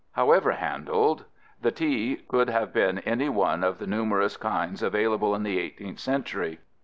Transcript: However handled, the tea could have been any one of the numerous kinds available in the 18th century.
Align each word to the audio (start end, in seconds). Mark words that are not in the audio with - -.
However 0.13 0.53
handled, 0.53 1.25
the 1.61 1.69
tea 1.69 2.23
could 2.27 2.49
have 2.49 2.73
been 2.73 2.97
any 3.05 3.29
one 3.29 3.63
of 3.63 3.77
the 3.77 3.85
numerous 3.85 4.35
kinds 4.35 4.81
available 4.81 5.35
in 5.35 5.43
the 5.43 5.59
18th 5.59 5.99
century. 5.99 6.57